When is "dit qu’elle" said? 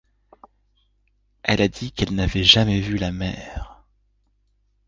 1.67-2.15